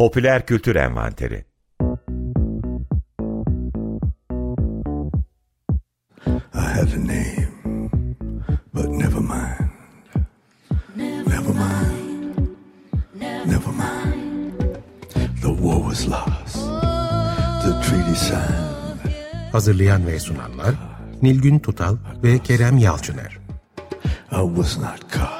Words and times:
Popüler 0.00 0.46
Kültür 0.46 0.76
Envanteri 0.76 1.44
I 6.54 6.68
had 6.74 6.88
a 6.88 6.98
name, 6.98 7.90
but 8.74 8.88
never 8.88 9.20
mind. 9.20 9.70
Never 10.96 11.52
mind. 11.52 12.48
Never 13.46 13.72
mind. 13.72 14.78
The 15.42 15.48
war 15.48 15.84
was 15.84 16.08
lost. 16.08 16.56
The 17.64 17.80
treaty 17.82 18.14
signed. 18.14 19.14
Hazırlayan 19.52 20.06
ve 20.06 20.20
sunanlar 20.20 20.74
Nilgün 21.22 21.58
Tutal 21.58 21.96
ve 22.22 22.38
Kerem 22.38 22.78
Yalçıner. 22.78 23.38
I 24.32 24.42
was 24.54 24.78
not 24.78 25.12
caught, 25.12 25.39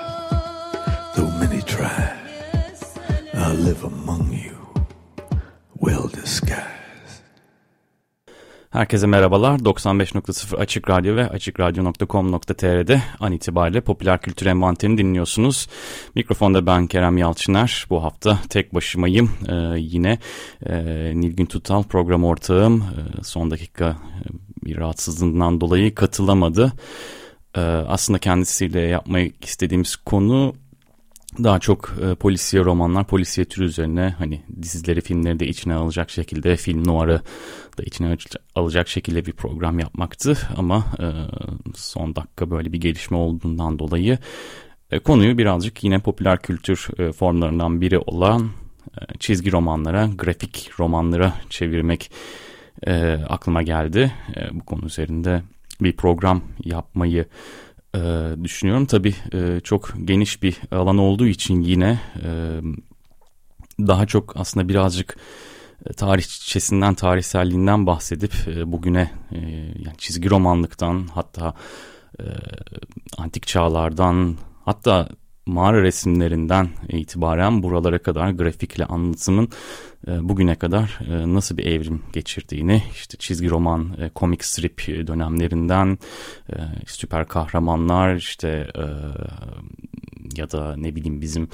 Herkese 8.70 9.06
merhabalar. 9.06 9.58
95.0 9.58 10.56
Açık 10.56 10.90
Radyo 10.90 11.16
ve 11.16 11.28
açıkradyo.com.tr'de 11.28 13.02
an 13.20 13.32
itibariyle 13.32 13.80
popüler 13.80 14.20
kültür 14.20 14.46
envanterini 14.46 14.98
dinliyorsunuz. 14.98 15.68
Mikrofonda 16.14 16.66
ben 16.66 16.86
Kerem 16.86 17.18
Yalçıner. 17.18 17.86
Bu 17.90 18.04
hafta 18.04 18.38
tek 18.48 18.74
başımayım. 18.74 19.30
Ee, 19.48 19.78
yine 19.78 20.18
e, 20.66 20.74
Nilgün 21.14 21.46
Tutal 21.46 21.82
program 21.82 22.24
ortağım. 22.24 22.80
Ee, 22.80 23.22
son 23.22 23.50
dakika 23.50 23.88
e, 23.88 24.24
bir 24.64 24.76
rahatsızlığından 24.76 25.60
dolayı 25.60 25.94
katılamadı. 25.94 26.72
Ee, 27.56 27.60
aslında 27.60 28.18
kendisiyle 28.18 28.80
yapmak 28.80 29.44
istediğimiz 29.44 29.96
konu 29.96 30.54
daha 31.38 31.58
çok 31.58 31.94
e, 32.02 32.14
polisiye 32.14 32.64
romanlar, 32.64 33.06
polisiye 33.06 33.44
türü 33.44 33.64
üzerine 33.64 34.14
hani 34.18 34.42
dizileri, 34.62 35.00
filmleri 35.00 35.40
de 35.40 35.46
içine 35.46 35.74
alacak 35.74 36.10
şekilde, 36.10 36.56
film 36.56 36.86
nuara 36.86 37.22
da 37.78 37.82
içine 37.82 38.16
alacak 38.54 38.88
şekilde 38.88 39.26
bir 39.26 39.32
program 39.32 39.78
yapmaktı. 39.78 40.38
Ama 40.56 40.84
e, 41.00 41.06
son 41.74 42.16
dakika 42.16 42.50
böyle 42.50 42.72
bir 42.72 42.80
gelişme 42.80 43.16
olduğundan 43.16 43.78
dolayı 43.78 44.18
e, 44.90 44.98
konuyu 44.98 45.38
birazcık 45.38 45.84
yine 45.84 45.98
popüler 45.98 46.42
kültür 46.42 46.88
e, 46.98 47.12
formlarından 47.12 47.80
biri 47.80 47.98
olan 47.98 48.50
e, 49.00 49.18
çizgi 49.18 49.52
romanlara, 49.52 50.06
grafik 50.06 50.70
romanlara 50.80 51.34
çevirmek 51.50 52.10
e, 52.86 53.12
aklıma 53.28 53.62
geldi. 53.62 54.12
E, 54.36 54.54
bu 54.54 54.64
konu 54.64 54.86
üzerinde 54.86 55.42
bir 55.80 55.96
program 55.96 56.42
yapmayı 56.64 57.26
e, 57.94 58.00
düşünüyorum. 58.44 58.86
Tabii 58.86 59.14
e, 59.32 59.60
çok 59.60 59.92
geniş 60.04 60.42
bir 60.42 60.60
alan 60.70 60.98
olduğu 60.98 61.26
için 61.26 61.60
yine 61.60 62.00
e, 62.24 62.60
daha 63.78 64.06
çok 64.06 64.36
aslında 64.36 64.68
birazcık 64.68 65.16
e, 65.86 65.92
tarihçesinden, 65.92 66.94
tarihselliğinden 66.94 67.86
bahsedip 67.86 68.32
e, 68.46 68.72
bugüne 68.72 69.10
e, 69.32 69.38
yani 69.84 69.96
çizgi 69.98 70.30
romanlıktan 70.30 71.08
hatta 71.14 71.54
e, 72.20 72.24
antik 73.18 73.46
çağlardan 73.46 74.36
hatta 74.64 75.08
mağara 75.50 75.82
resimlerinden 75.82 76.68
itibaren 76.88 77.62
buralara 77.62 77.98
kadar 77.98 78.30
grafikle 78.30 78.84
anlatımın 78.84 79.48
e, 80.08 80.28
bugüne 80.28 80.54
kadar 80.54 80.98
e, 81.08 81.34
nasıl 81.34 81.56
bir 81.56 81.66
evrim 81.66 82.02
geçirdiğini 82.12 82.82
işte 82.92 83.18
çizgi 83.18 83.50
roman, 83.50 83.96
e, 84.00 84.08
komik 84.08 84.44
strip 84.44 84.86
dönemlerinden 85.06 85.98
süper 86.86 87.28
kahramanlar 87.28 88.16
işte 88.16 88.66
ya 90.36 90.50
da 90.50 90.76
ne 90.76 90.94
bileyim 90.94 91.20
bizim 91.20 91.48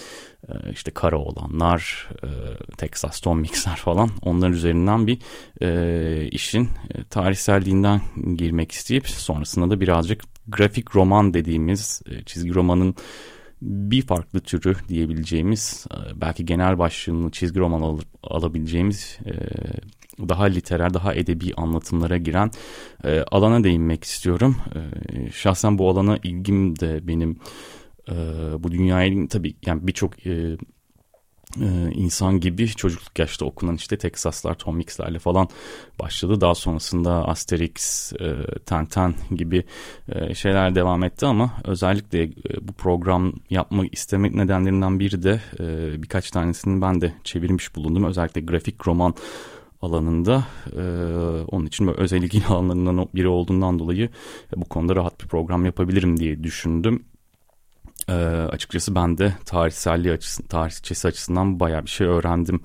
işte 0.73 0.91
kara 0.91 1.19
olanlar, 1.19 2.09
Texas 2.77 3.21
Tom 3.21 3.41
Mixer 3.41 3.77
falan 3.77 4.11
onların 4.23 4.53
üzerinden 4.53 5.07
bir 5.07 5.19
işin 6.33 6.69
tarihselliğinden 7.11 8.01
girmek 8.37 8.73
isteyip 8.73 9.09
sonrasında 9.09 9.71
da 9.71 9.81
birazcık 9.81 10.25
grafik 10.49 10.97
roman 10.97 11.35
dediğimiz 11.35 12.03
çizgi 12.27 12.55
romanın 12.55 12.95
bir 13.63 14.03
farklı 14.03 14.41
türü 14.41 14.77
diyebileceğimiz 14.89 15.87
e, 15.91 16.21
belki 16.21 16.45
genel 16.45 16.79
başlığını 16.79 17.31
çizgi 17.31 17.61
roman 17.61 17.83
al 17.83 17.99
alabileceğimiz 18.23 19.19
e, 19.27 19.33
daha 20.29 20.45
literer, 20.45 20.95
daha 20.95 21.15
edebi 21.15 21.55
anlatımlara 21.57 22.17
giren 22.17 22.51
e, 23.05 23.21
alana 23.21 23.65
değinmek 23.65 24.05
istiyorum. 24.05 24.57
Şahsen 25.33 25.79
bu 25.79 25.91
alana 25.91 26.17
ilgim 26.17 26.81
de 26.81 27.09
benim 27.09 27.37
bu 28.59 28.73
dünyaya 28.73 29.29
tabii 29.29 29.57
yani 29.67 29.87
birçok 29.87 30.27
e, 31.61 31.91
insan 31.95 32.41
gibi 32.41 32.69
çocukluk 32.69 33.19
yaşta 33.19 33.45
okunan 33.45 33.75
işte 33.75 33.99
Texaslar, 33.99 34.55
Tom 34.55 34.77
Mix'lerle 34.77 35.19
falan 35.19 35.49
başladı. 36.01 36.41
Daha 36.41 36.55
sonrasında 36.55 37.29
Asterix, 37.29 38.13
e, 38.13 38.59
Tintin 38.67 39.37
gibi 39.37 39.65
e, 40.09 40.35
şeyler 40.35 40.75
devam 40.75 41.05
etti 41.05 41.27
ama 41.27 41.53
özellikle 41.65 42.23
e, 42.23 42.33
bu 42.63 42.73
program 42.73 43.33
yapmak 43.51 43.95
istemek 43.95 44.35
nedenlerinden 44.35 45.01
biri 45.01 45.23
de 45.23 45.41
e, 45.61 46.03
birkaç 46.03 46.31
tanesini 46.31 46.83
ben 46.83 47.01
de 47.01 47.13
çevirmiş 47.25 47.77
bulundum. 47.77 48.05
Özellikle 48.05 48.41
grafik 48.41 48.89
roman 48.89 49.15
alanında 49.83 50.45
e, 50.77 50.83
onun 51.49 51.67
için 51.67 51.87
böyle 51.87 51.99
özel 51.99 52.23
ilgili 52.23 52.47
alanlarından 52.49 53.09
biri 53.15 53.29
olduğundan 53.29 53.79
dolayı 53.79 54.09
bu 54.57 54.65
konuda 54.65 54.97
rahat 54.97 55.21
bir 55.21 55.27
program 55.27 55.65
yapabilirim 55.65 56.21
diye 56.21 56.45
düşündüm. 56.45 57.05
E, 58.09 58.13
açıkçası 58.53 58.95
ben 58.95 59.19
de 59.19 59.35
tarihselliği 59.45 60.15
açısından, 60.15 60.49
tarihçesi 60.49 61.09
açısından 61.09 61.61
bayağı 61.61 61.85
bir 61.85 61.91
şey 61.91 62.07
öğrendim 62.07 62.61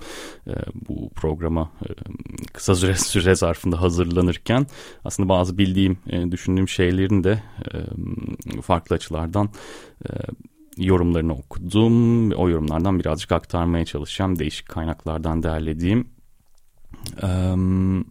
e, 0.46 0.52
bu 0.88 1.10
programa 1.10 1.70
e, 1.82 1.88
kısa 2.52 2.74
süre, 2.74 2.94
süre 2.96 3.34
zarfında 3.34 3.82
hazırlanırken. 3.82 4.66
Aslında 5.04 5.28
bazı 5.28 5.58
bildiğim, 5.58 5.98
e, 6.06 6.32
düşündüğüm 6.32 6.68
şeylerin 6.68 7.24
de 7.24 7.42
e, 7.72 8.60
farklı 8.60 8.96
açılardan 8.96 9.48
e, 10.04 10.10
yorumlarını 10.76 11.32
okudum. 11.32 12.30
O 12.30 12.48
yorumlardan 12.48 12.98
birazcık 13.00 13.32
aktarmaya 13.32 13.84
çalışacağım. 13.84 14.38
Değişik 14.38 14.68
kaynaklardan 14.68 15.42
derlediğim. 15.42 16.08
Evet. 17.22 18.06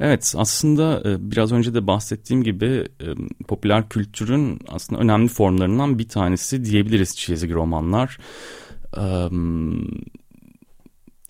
Evet 0.00 0.34
aslında 0.36 1.02
e, 1.10 1.30
biraz 1.30 1.52
önce 1.52 1.74
de 1.74 1.86
bahsettiğim 1.86 2.42
gibi 2.42 2.88
e, 3.00 3.06
popüler 3.48 3.88
kültürün 3.88 4.60
aslında 4.68 5.00
önemli 5.00 5.28
formlarından 5.28 5.98
bir 5.98 6.08
tanesi 6.08 6.64
diyebiliriz 6.64 7.16
çizgi 7.16 7.54
romanlar. 7.54 8.18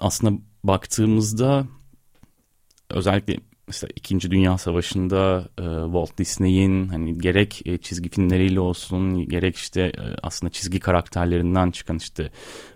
Aslında 0.00 0.38
baktığımızda 0.64 1.66
özellikle 2.90 3.36
mesela 3.66 3.90
İkinci 3.96 4.30
Dünya 4.30 4.58
Savaşı'nda 4.58 5.48
e, 5.58 5.64
Walt 5.84 6.18
Disney'in 6.18 6.88
hani 6.88 7.18
gerek 7.18 7.62
e, 7.66 7.78
çizgi 7.78 8.08
filmleriyle 8.08 8.60
olsun 8.60 9.28
gerek 9.28 9.56
işte 9.56 9.80
e, 9.80 10.02
aslında 10.22 10.52
çizgi 10.52 10.80
karakterlerinden 10.80 11.70
çıkan 11.70 11.96
işte 11.96 12.30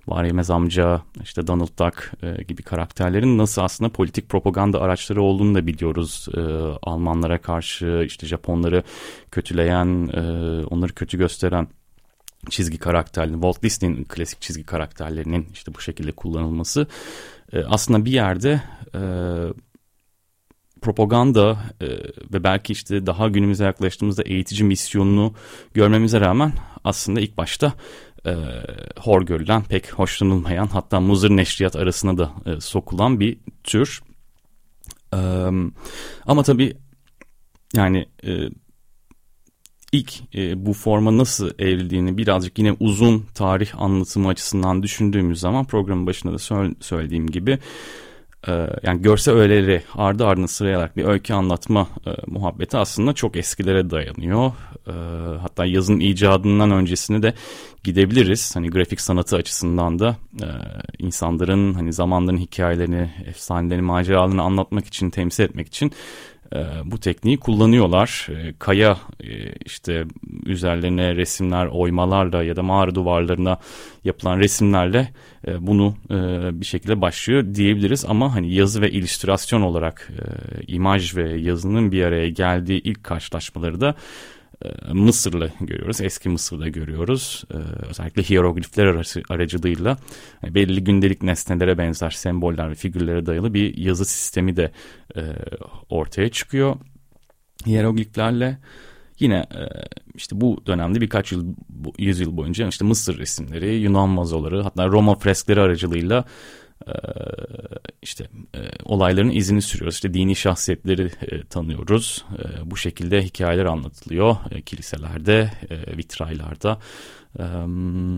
Var 0.07 0.25
Yemez 0.25 0.51
amca 0.51 1.03
işte 1.23 1.47
Donald 1.47 1.79
Duck 1.79 2.13
e, 2.23 2.43
gibi 2.43 2.63
karakterlerin 2.63 3.39
nasıl 3.39 3.63
aslında 3.63 3.93
politik 3.93 4.29
propaganda 4.29 4.81
araçları 4.81 5.23
olduğunu 5.23 5.55
da 5.55 5.67
biliyoruz. 5.67 6.27
E, 6.37 6.41
Almanlara 6.83 7.41
karşı 7.41 8.05
işte 8.07 8.27
Japonları 8.27 8.83
kötüleyen 9.31 10.09
e, 10.09 10.21
onları 10.67 10.95
kötü 10.95 11.19
gösteren 11.19 11.69
çizgi 12.51 12.79
karakterlerin 12.79 13.41
Walt 13.41 13.63
Disney'in 13.63 14.05
klasik 14.05 14.41
çizgi 14.41 14.65
karakterlerinin 14.65 15.49
işte 15.53 15.75
bu 15.75 15.81
şekilde 15.81 16.13
kullanılması 16.13 16.87
e, 17.53 17.65
aslında 17.65 18.05
bir 18.05 18.13
yerde 18.13 18.63
e, 18.95 19.01
propaganda 20.87 21.59
e, 21.81 21.87
ve 22.33 22.45
belki 22.45 22.73
işte 22.73 23.07
daha 23.07 23.29
günümüze 23.29 23.65
yaklaştığımızda 23.65 24.23
eğitici 24.23 24.65
misyonunu 24.65 25.35
görmemize 25.75 26.21
rağmen 26.21 26.53
aslında 26.85 27.21
ilk 27.21 27.37
başta 27.37 27.73
e, 28.27 28.35
hor 28.99 29.23
görülen, 29.23 29.63
pek 29.63 29.93
hoşlanılmayan 29.93 30.67
hatta 30.67 31.01
muzır 31.01 31.31
neşriyat 31.31 31.77
arasına 31.77 32.19
da 32.19 32.33
e, 32.47 32.61
sokulan 32.61 33.21
bir 33.21 33.39
tür. 33.65 34.03
E, 35.15 35.19
ama 36.27 36.43
tabii 36.43 36.77
yani 37.75 38.07
e, 38.27 38.33
ilk 39.93 40.35
e, 40.35 40.67
bu 40.67 40.73
forma 40.73 41.17
nasıl 41.17 41.51
evrildiğini 41.59 42.19
birazcık 42.19 42.59
yine 42.59 42.73
uzun 42.81 43.27
tarih 43.35 43.81
anlatımı 43.81 44.29
açısından 44.29 44.83
düşündüğümüz 44.83 45.41
zaman 45.41 45.65
programın 45.65 46.07
başında 46.07 46.33
da 46.33 46.39
söylediğim 46.81 47.27
gibi 47.27 47.59
yani 48.83 49.03
görsel 49.03 49.35
öğeleri 49.35 49.83
ardı 49.95 50.27
ardına 50.27 50.49
sıralayarak 50.49 50.97
bir 50.97 51.05
öykü 51.05 51.35
anlatma 51.35 51.89
e, 52.07 52.11
muhabbeti 52.27 52.77
aslında 52.77 53.13
çok 53.13 53.37
eskilere 53.37 53.91
dayanıyor. 53.91 54.53
E, 54.87 54.93
hatta 55.39 55.65
yazın 55.67 56.01
icadından 56.01 56.71
öncesini 56.71 57.23
de 57.23 57.35
gidebiliriz. 57.85 58.57
Hani 58.57 58.71
grafik 58.71 59.01
sanatı 59.01 59.37
açısından 59.37 59.99
da 59.99 60.17
e, 60.43 60.49
insanların 60.99 61.75
hani 61.75 61.93
zamanların 61.93 62.39
hikayelerini, 62.39 63.11
efsanelerini, 63.27 63.83
maceralarını 63.83 64.43
anlatmak 64.43 64.87
için, 64.87 65.11
temsil 65.11 65.45
etmek 65.45 65.67
için 65.67 65.93
bu 66.85 67.01
tekniği 67.01 67.37
kullanıyorlar. 67.37 68.29
kaya 68.59 68.97
işte 69.65 70.05
üzerlerine 70.47 71.17
resimler 71.17 71.67
oymalarla 71.67 72.43
ya 72.43 72.57
da 72.57 72.63
mağara 72.63 72.95
duvarlarına 72.95 73.59
yapılan 74.05 74.39
resimlerle 74.39 75.09
bunu 75.59 75.95
bir 76.61 76.67
şekilde 76.67 77.01
başlıyor 77.01 77.55
diyebiliriz. 77.55 78.05
Ama 78.09 78.35
hani 78.35 78.55
yazı 78.55 78.81
ve 78.81 78.91
illüstrasyon 78.91 79.63
olarak 79.63 80.11
imaj 80.67 81.17
ve 81.17 81.39
yazının 81.39 81.93
bir 81.93 82.03
araya 82.03 82.29
geldiği 82.29 82.81
ilk 82.81 83.05
karşılaşmaları 83.05 83.81
da 83.81 83.89
e, 83.89 83.95
Mısır'la 84.93 85.51
görüyoruz. 85.61 86.01
Eski 86.01 86.29
Mısır'da 86.29 86.69
görüyoruz. 86.69 87.45
E, 87.51 87.57
özellikle 87.89 88.23
hieroglifler 88.23 88.87
aracılığıyla 89.29 89.97
belli 90.43 90.85
gündelik 90.85 91.23
nesnelere 91.23 91.79
benzer 91.79 92.11
semboller 92.11 92.71
ve 92.71 92.75
figürlere 92.75 93.27
dayalı 93.27 93.55
bir 93.55 93.77
yazı 93.77 94.05
sistemi 94.05 94.57
de 94.57 94.73
e, 95.17 95.23
ortaya 95.89 96.29
çıkıyor. 96.29 96.77
Hierogliflerle 97.67 98.59
yine 99.19 99.45
işte 100.15 100.41
bu 100.41 100.63
dönemde 100.67 101.01
birkaç 101.01 101.33
yıl 101.33 101.55
yüzyıl 101.99 102.37
boyunca 102.37 102.69
işte 102.69 102.85
Mısır 102.85 103.19
resimleri, 103.19 103.75
Yunan 103.75 104.17
vazoları 104.17 104.63
hatta 104.63 104.87
Roma 104.87 105.15
freskleri 105.15 105.61
aracılığıyla 105.61 106.17
ee, 106.19 106.25
işte 108.03 108.29
e, 108.55 108.59
olayların 108.85 109.31
izini 109.31 109.63
sürüyoruz. 109.63 109.95
İşte 109.95 110.15
dini 110.15 110.37
şahsiyetleri 110.37 111.11
e, 111.23 111.45
tanıyoruz. 111.45 112.25
E, 112.39 112.71
bu 112.71 112.77
şekilde 112.77 113.23
hikayeler 113.23 113.65
anlatılıyor 113.65 114.37
kiliselerde, 114.67 115.53
vitraylarda. 115.97 116.79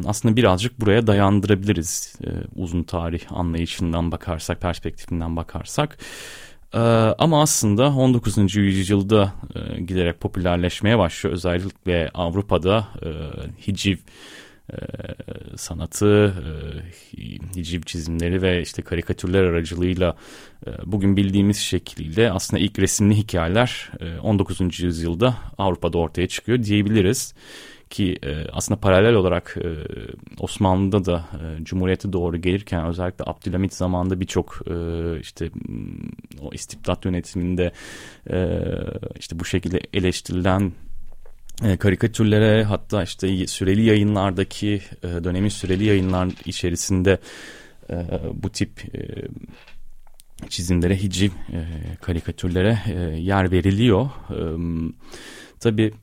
Aslında 0.07 0.37
birazcık 0.37 0.81
buraya 0.81 1.07
dayandırabiliriz 1.07 2.19
uzun 2.57 2.83
tarih 2.83 3.33
anlayışından 3.33 4.13
bakarsak, 4.13 4.61
perspektifinden 4.61 5.37
bakarsak. 5.37 5.99
Ama 7.19 7.43
aslında 7.43 7.89
19. 7.89 8.57
yüzyılda 8.57 9.33
giderek 9.79 10.21
popülerleşmeye 10.21 10.99
başlıyor. 10.99 11.35
Özellikle 11.35 12.11
Avrupa'da 12.15 12.89
hiciv 13.67 13.97
e, 13.97 14.01
sanatı, 15.57 16.35
e, 17.17 17.23
hiciv 17.57 17.83
çizimleri 17.83 18.43
ve 18.43 18.63
işte 18.63 18.83
karikatürler 18.83 19.43
aracılığıyla 19.43 20.17
e, 20.67 20.71
bugün 20.85 21.17
bildiğimiz 21.17 21.57
şekliyle 21.57 22.33
aslında 22.33 22.63
ilk 22.63 22.79
resimli 22.79 23.17
hikayeler 23.17 23.91
e, 24.01 24.19
19. 24.19 24.81
yüzyılda 24.81 25.35
Avrupa'da 25.59 25.99
ortaya 25.99 26.29
çıkıyor 26.29 26.63
diyebiliriz 26.63 27.35
ki 27.91 28.19
e, 28.23 28.47
aslında 28.53 28.81
paralel 28.81 29.15
olarak 29.15 29.57
e, 29.57 29.69
Osmanlı'da 30.39 31.05
da 31.05 31.25
e, 31.33 31.65
Cumhuriyet'e 31.65 32.13
doğru 32.13 32.37
gelirken 32.37 32.87
özellikle 32.87 33.25
Abdülhamit 33.27 33.75
zamanında 33.75 34.21
birçok 34.21 34.61
e, 34.67 34.75
işte 35.21 35.51
o 36.41 36.51
istibdat 36.53 37.05
yönetiminde 37.05 37.73
e, 38.31 38.59
işte 39.19 39.39
bu 39.39 39.45
şekilde 39.45 39.81
eleştirilen 39.95 40.73
e, 41.65 41.77
karikatürlere 41.77 42.65
hatta 42.65 43.03
işte 43.03 43.47
süreli 43.47 43.85
yayınlardaki 43.85 44.83
e, 45.03 45.25
dönemin 45.25 45.49
süreli 45.49 45.85
yayınlar 45.85 46.29
içerisinde 46.45 47.19
e, 47.91 47.97
bu 48.35 48.51
tip 48.51 48.71
çizimlere, 50.49 50.97
hiciv 50.97 51.31
karikatürlere 52.01 52.79
yer 53.21 53.51
veriliyor. 53.51 54.11
E, 54.31 54.39
tabii 55.61 55.95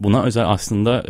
buna 0.00 0.22
özel 0.24 0.48
aslında 0.48 1.04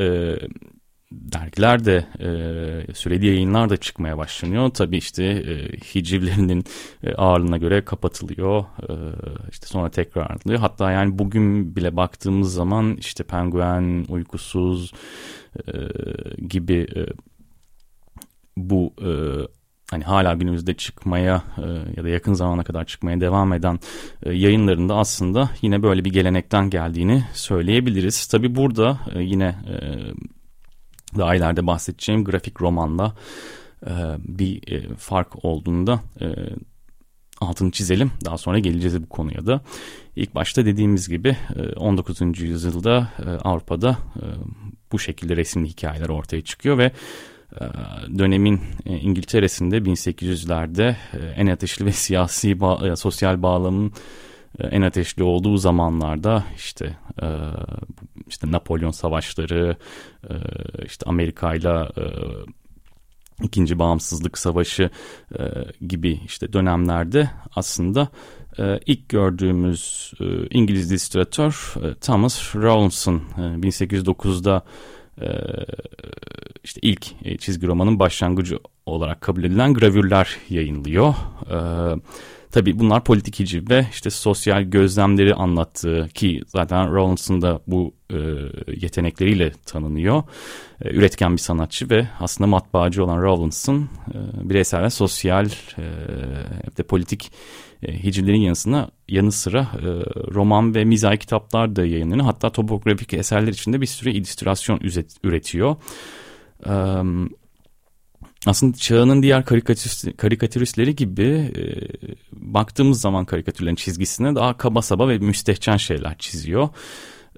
dergiler 1.12 1.84
de 1.84 2.06
e, 2.20 2.94
süreli 2.94 3.26
yayınlar 3.26 3.70
da 3.70 3.76
çıkmaya 3.76 4.18
başlanıyor. 4.18 4.70
Tabii 4.70 4.96
işte 4.96 5.24
e, 5.24 5.76
hicivlerinin 5.76 6.64
e, 7.02 7.14
ağırlığına 7.14 7.56
göre 7.56 7.84
kapatılıyor. 7.84 8.60
E, 8.60 8.92
işte 9.50 9.66
sonra 9.66 9.90
tekrar 9.90 10.30
alıyor. 10.30 10.60
Hatta 10.60 10.90
yani 10.92 11.18
bugün 11.18 11.76
bile 11.76 11.96
baktığımız 11.96 12.52
zaman 12.54 12.96
işte 12.96 13.24
Penguen, 13.24 14.06
Uykusuz 14.08 14.92
e, 15.66 15.72
gibi 16.48 16.86
e, 16.96 17.06
bu 18.56 18.92
e, 19.02 19.10
hani 19.90 20.04
hala 20.04 20.34
günümüzde 20.34 20.74
çıkmaya 20.74 21.42
e, 21.58 21.62
ya 21.96 22.04
da 22.04 22.08
yakın 22.08 22.32
zamana 22.32 22.64
kadar 22.64 22.84
çıkmaya 22.84 23.20
devam 23.20 23.52
eden 23.52 23.78
e, 24.22 24.32
yayınlarında 24.32 24.94
aslında 24.94 25.50
yine 25.62 25.82
böyle 25.82 26.04
bir 26.04 26.12
gelenekten 26.12 26.70
geldiğini 26.70 27.24
söyleyebiliriz. 27.32 28.26
Tabii 28.26 28.54
burada 28.54 28.98
e, 29.14 29.22
yine 29.22 29.46
e, 29.46 29.76
daha 31.16 31.34
ileride 31.34 31.66
bahsedeceğim 31.66 32.24
grafik 32.24 32.62
romanla 32.62 33.14
e, 33.86 33.92
bir 34.18 34.72
e, 34.72 34.94
fark 34.94 35.44
olduğunda 35.44 36.00
e, 36.20 36.26
altını 37.40 37.70
çizelim. 37.70 38.10
Daha 38.24 38.38
sonra 38.38 38.58
geleceğiz 38.58 39.02
bu 39.02 39.08
konuya 39.08 39.46
da. 39.46 39.60
İlk 40.16 40.34
başta 40.34 40.66
dediğimiz 40.66 41.08
gibi 41.08 41.36
e, 41.56 41.62
19. 41.72 42.40
yüzyılda 42.40 43.08
e, 43.26 43.30
Avrupa'da 43.30 43.98
e, 44.16 44.24
bu 44.92 44.98
şekilde 44.98 45.36
resimli 45.36 45.68
hikayeler 45.68 46.08
ortaya 46.08 46.40
çıkıyor 46.40 46.78
ve 46.78 46.92
e, 47.60 47.64
dönemin 48.18 48.60
e, 48.86 48.98
İngiltere'sinde 48.98 49.78
1800'lerde 49.78 50.96
e, 51.12 51.26
en 51.36 51.46
ateşli 51.46 51.86
ve 51.86 51.92
siyasi 52.06 52.60
bağ, 52.60 52.88
e, 52.88 52.96
sosyal 52.96 53.42
bağlamın 53.42 53.88
e, 53.88 54.27
en 54.60 54.82
ateşli 54.82 55.22
olduğu 55.22 55.56
zamanlarda 55.56 56.44
işte 56.56 56.96
e, 57.22 57.26
işte 58.28 58.52
Napolyon 58.52 58.90
savaşları 58.90 59.76
e, 60.30 60.34
işte 60.86 61.06
Amerika 61.06 61.54
ile 61.54 61.88
ikinci 63.42 63.78
bağımsızlık 63.78 64.38
savaşı 64.38 64.90
gibi 65.86 66.20
işte 66.24 66.52
dönemlerde 66.52 67.30
aslında 67.56 68.08
ilk 68.86 69.08
gördüğümüz 69.08 70.12
İngiliz 70.50 70.90
illüstratör 70.90 71.74
Thomas 72.00 72.56
Rawlinson 72.56 73.22
1809'da 73.36 74.62
işte 76.64 76.80
ilk 76.82 77.40
çizgi 77.40 77.66
romanın 77.66 77.98
başlangıcı 77.98 78.58
olarak 78.86 79.20
kabul 79.20 79.44
edilen 79.44 79.74
gravürler 79.74 80.36
yayınlıyor. 80.48 81.14
Tabii 82.52 82.78
bunlar 82.78 83.04
politik 83.04 83.40
hiciv 83.40 83.70
ve 83.70 83.86
işte 83.90 84.10
sosyal 84.10 84.62
gözlemleri 84.62 85.34
anlattığı 85.34 86.08
ki 86.14 86.42
zaten 86.46 86.94
Rawlinson 86.94 87.42
da 87.42 87.60
bu 87.66 87.94
e, 88.10 88.16
yetenekleriyle 88.76 89.52
tanınıyor. 89.66 90.22
E, 90.84 90.90
üretken 90.90 91.32
bir 91.32 91.38
sanatçı 91.38 91.90
ve 91.90 92.08
aslında 92.20 92.48
matbaacı 92.48 93.04
olan 93.04 93.22
Rawlinson 93.22 93.78
e, 93.82 94.48
bireysel 94.50 94.82
ve 94.82 94.90
sosyal 94.90 95.46
e, 95.78 95.82
de 96.76 96.82
politik 96.82 97.32
e, 97.82 98.02
hicivlerin 98.02 98.40
yanısına 98.40 98.90
yanı 99.08 99.32
sıra 99.32 99.60
e, 99.60 99.86
roman 100.34 100.74
ve 100.74 100.84
mizah 100.84 101.16
kitaplar 101.16 101.76
da 101.76 101.86
yayınlanıyor. 101.86 102.26
Hatta 102.26 102.50
topografik 102.50 103.14
eserler 103.14 103.52
içinde 103.52 103.80
bir 103.80 103.86
sürü 103.86 104.10
illüstrasyon 104.10 104.80
üretiyor. 105.22 105.76
Evet 106.66 107.37
aslında 108.46 108.76
çağının 108.76 109.22
diğer 109.22 109.44
karikatürist, 109.44 110.16
karikatüristleri 110.16 110.96
gibi 110.96 111.52
e, 111.56 111.62
baktığımız 112.32 113.00
zaman 113.00 113.24
karikatürlerin 113.24 113.74
çizgisine 113.74 114.34
daha 114.34 114.56
kaba 114.56 114.82
saba 114.82 115.08
ve 115.08 115.18
müstehcen 115.18 115.76
şeyler 115.76 116.18
çiziyor. 116.18 116.68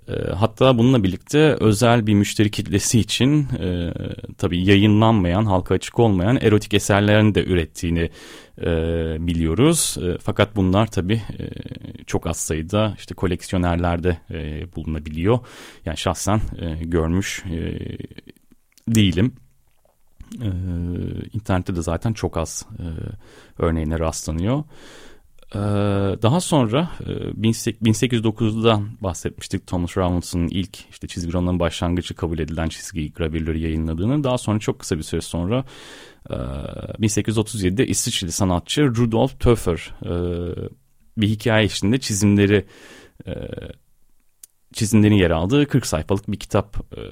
E, 0.08 0.12
hatta 0.32 0.78
bununla 0.78 1.02
birlikte 1.02 1.38
özel 1.60 2.06
bir 2.06 2.14
müşteri 2.14 2.50
kitlesi 2.50 3.00
için 3.00 3.42
e, 3.42 3.92
tabii 4.38 4.64
yayınlanmayan, 4.64 5.44
halka 5.44 5.74
açık 5.74 5.98
olmayan 5.98 6.36
erotik 6.36 6.74
eserlerini 6.74 7.34
de 7.34 7.44
ürettiğini 7.44 8.10
e, 8.60 8.66
biliyoruz. 9.26 9.96
E, 10.02 10.18
fakat 10.18 10.56
bunlar 10.56 10.86
tabii 10.86 11.22
e, 11.38 11.50
çok 12.06 12.26
az 12.26 12.36
sayıda 12.36 12.94
işte 12.98 13.14
koleksiyonerlerde 13.14 14.18
e, 14.30 14.66
bulunabiliyor. 14.76 15.38
Yani 15.86 15.96
şahsen 15.96 16.40
e, 16.58 16.84
görmüş 16.84 17.44
e, 17.46 17.58
değilim. 18.88 19.34
Ee, 20.34 20.46
internette 21.32 21.76
de 21.76 21.82
zaten 21.82 22.12
çok 22.12 22.36
az 22.36 22.66
e, 22.78 22.84
örneğine 23.58 23.98
rastlanıyor. 23.98 24.64
Ee, 25.54 25.58
daha 26.22 26.40
sonra 26.40 26.90
e, 27.00 27.12
1809'dan 27.12 28.88
bahsetmiştik 29.00 29.66
Thomas 29.66 29.96
Rawlinson'ın 29.96 30.48
ilk 30.48 30.78
işte 30.90 31.06
çizgi 31.08 31.32
romanın 31.32 31.60
başlangıcı 31.60 32.14
kabul 32.14 32.38
edilen 32.38 32.68
çizgi 32.68 33.12
gravürleri 33.12 33.60
yayınladığını. 33.60 34.24
Daha 34.24 34.38
sonra 34.38 34.58
çok 34.58 34.78
kısa 34.78 34.98
bir 34.98 35.02
süre 35.02 35.20
sonra 35.20 35.64
e, 36.30 36.34
1837'de 36.34 37.86
İsviçreli 37.86 38.32
sanatçı 38.32 38.82
Rudolf 38.82 39.40
Töffer 39.40 39.94
e, 40.04 40.12
bir 41.16 41.28
hikaye 41.28 41.66
içinde 41.66 42.00
çizimleri 42.00 42.66
e, 43.26 43.32
çizimlerin 44.72 45.14
yer 45.14 45.30
aldığı 45.30 45.66
40 45.66 45.86
sayfalık 45.86 46.30
bir 46.30 46.38
kitap 46.38 46.76
e, 46.96 47.02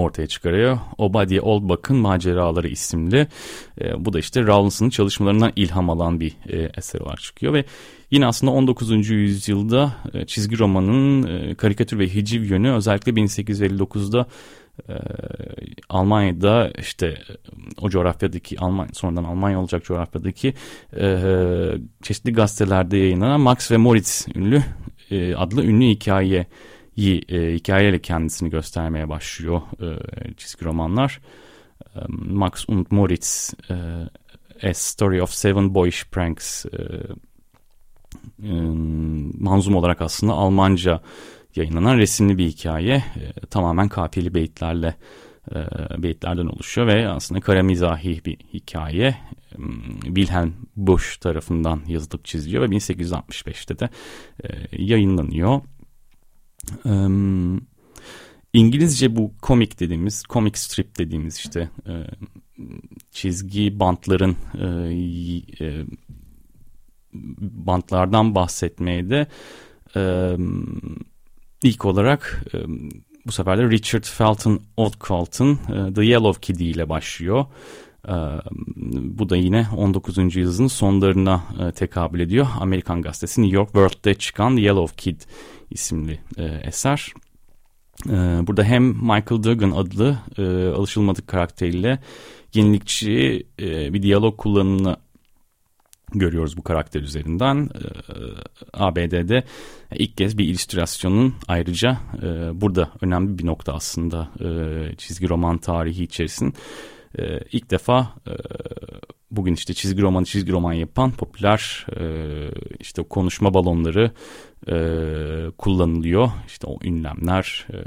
ortaya 0.00 0.26
çıkarıyor. 0.26 0.78
Obadiah 0.98 1.44
Oldbuck'ın 1.44 1.96
Maceraları 1.96 2.68
isimli. 2.68 3.26
E, 3.80 4.04
bu 4.04 4.12
da 4.12 4.18
işte 4.18 4.46
Rawlinson'ın 4.46 4.90
çalışmalarından 4.90 5.52
ilham 5.56 5.90
alan 5.90 6.20
bir 6.20 6.36
e, 6.48 6.70
eser 6.76 7.00
olarak 7.00 7.20
çıkıyor 7.20 7.52
ve 7.52 7.64
yine 8.10 8.26
aslında 8.26 8.52
19. 8.52 9.10
yüzyılda 9.10 9.92
e, 10.14 10.26
çizgi 10.26 10.58
romanın 10.58 11.26
e, 11.26 11.54
karikatür 11.54 11.98
ve 11.98 12.08
hiciv 12.08 12.44
yönü 12.44 12.72
özellikle 12.72 13.12
1859'da 13.12 14.26
e, 14.88 14.94
Almanya'da 15.88 16.72
işte 16.80 17.18
o 17.80 17.90
coğrafyadaki 17.90 18.60
Alman 18.60 18.88
sonradan 18.92 19.24
Almanya 19.24 19.60
olacak 19.60 19.84
coğrafyadaki 19.84 20.54
e, 21.00 21.18
çeşitli 22.02 22.32
gazetelerde 22.32 22.96
yayınlanan 22.96 23.40
Max 23.40 23.70
ve 23.70 23.76
Moritz 23.76 24.26
ünlü 24.34 24.62
e, 25.10 25.34
adlı 25.34 25.64
ünlü 25.64 25.84
hikayeyi 26.98 27.22
e, 27.28 27.54
hikayeyle 27.54 27.98
kendisini 27.98 28.50
göstermeye 28.50 29.08
başlıyor 29.08 29.62
e, 29.80 30.34
çizgi 30.36 30.64
romanlar. 30.64 31.20
E, 31.96 32.00
Max 32.08 32.64
und 32.68 32.86
Moritz 32.90 33.54
e, 33.70 33.74
A 34.68 34.74
Story 34.74 35.22
of 35.22 35.30
Seven 35.30 35.74
Boyish 35.74 36.04
Pranks 36.10 36.66
e, 36.66 36.68
e, 38.42 38.52
manzum 39.38 39.74
olarak 39.74 40.02
aslında 40.02 40.32
Almanca 40.32 41.00
yayınlanan 41.56 41.98
resimli 41.98 42.38
bir 42.38 42.46
hikaye. 42.46 42.94
E, 42.94 43.46
tamamen 43.46 43.88
kafiyeli 43.88 44.34
beyitlerle 44.34 44.94
e, 45.54 45.58
beyitlerden 46.02 46.46
oluşuyor 46.46 46.86
ve 46.86 47.08
aslında 47.08 47.40
kara 47.40 47.62
mizahi 47.62 48.24
bir 48.24 48.38
hikaye. 48.54 49.06
E, 49.06 49.56
Wilhelm 50.02 50.54
Busch 50.76 51.16
tarafından 51.20 51.80
yazılıp 51.86 52.24
çiziliyor 52.24 52.62
ve 52.62 52.76
1865'te 52.76 53.78
de 53.78 53.88
e, 54.44 54.48
yayınlanıyor. 54.82 55.60
E, 56.86 56.92
İngilizce 58.52 59.16
bu 59.16 59.32
komik 59.42 59.80
dediğimiz, 59.80 60.22
comic 60.28 60.58
strip 60.58 60.98
dediğimiz 60.98 61.36
işte 61.36 61.70
e, 61.86 61.94
çizgi 63.10 63.80
bantların 63.80 64.36
e, 64.54 64.66
e, 65.64 65.84
bantlardan 67.40 68.34
bahsetmeye 68.34 69.10
de 69.10 69.26
e, 69.96 70.36
ilk 71.62 71.84
olarak 71.84 72.44
e, 72.54 72.58
bu 73.26 73.32
sefer 73.32 73.58
de 73.58 73.70
Richard 73.70 74.04
Felton 74.04 74.62
Oldcalt'ın 74.76 75.52
e, 75.54 75.94
The 75.94 76.04
Yellow 76.04 76.40
Kid 76.40 76.60
ile 76.60 76.88
başlıyor. 76.88 77.46
Bu 78.94 79.28
da 79.28 79.36
yine 79.36 79.66
19. 79.76 80.36
yüzyılın 80.36 80.68
sonlarına 80.68 81.44
tekabül 81.74 82.20
ediyor. 82.20 82.46
Amerikan 82.60 83.02
gazetesi 83.02 83.42
New 83.42 83.56
York 83.56 83.68
World'de 83.68 84.14
çıkan 84.14 84.50
Yellow 84.50 84.96
Kid 84.96 85.20
isimli 85.70 86.20
eser. 86.62 87.12
Burada 88.42 88.64
hem 88.64 88.84
Michael 88.84 89.42
Duggan 89.42 89.70
adlı 89.70 90.18
alışılmadık 90.76 91.26
karakteriyle 91.26 92.00
yenilikçi 92.54 93.46
bir 93.58 94.02
diyalog 94.02 94.36
kullanımını 94.36 94.96
görüyoruz 96.14 96.56
bu 96.56 96.62
karakter 96.62 97.00
üzerinden. 97.00 97.68
ABD'de 98.72 99.44
ilk 99.94 100.16
kez 100.16 100.38
bir 100.38 100.44
illüstrasyonun 100.44 101.34
ayrıca 101.48 101.98
burada 102.54 102.90
önemli 103.00 103.38
bir 103.38 103.46
nokta 103.46 103.74
aslında 103.74 104.30
çizgi 104.98 105.28
roman 105.28 105.58
tarihi 105.58 106.04
içerisinde. 106.04 106.52
E, 107.18 107.38
ilk 107.52 107.70
defa 107.70 108.14
e, 108.26 108.32
bugün 109.30 109.54
işte 109.54 109.74
çizgi 109.74 110.02
romanı 110.02 110.24
çizgi 110.24 110.52
roman 110.52 110.72
yapan 110.72 111.10
popüler 111.10 111.86
e, 111.96 112.04
işte 112.80 113.02
konuşma 113.02 113.54
balonları 113.54 114.10
e, 114.68 114.76
kullanılıyor. 115.58 116.30
İşte 116.46 116.66
o 116.66 116.78
ünlemler 116.84 117.66
e, 117.72 117.78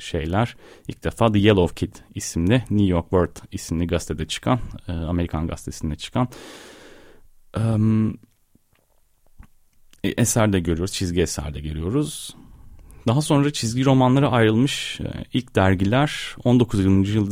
şeyler. 0.00 0.56
İlk 0.88 1.04
defa 1.04 1.32
The 1.32 1.38
Yellow 1.38 1.74
Kid 1.74 1.96
isimli 2.14 2.64
New 2.70 2.86
York 2.86 3.04
World 3.04 3.36
isimli 3.52 3.86
gazetede 3.86 4.26
çıkan 4.26 4.60
e, 4.88 4.92
Amerikan 4.92 5.46
gazetesinde 5.46 5.96
çıkan 5.96 6.28
e, 10.04 10.08
eserde 10.08 10.60
görüyoruz, 10.60 10.92
çizgi 10.92 11.22
eserde 11.22 11.60
görüyoruz. 11.60 12.36
Daha 13.06 13.22
sonra 13.22 13.52
çizgi 13.52 13.84
romanlara 13.84 14.30
ayrılmış 14.30 15.00
e, 15.00 15.24
ilk 15.32 15.56
dergiler 15.56 16.36
19. 16.44 16.84
Yüzyıl, 16.84 17.30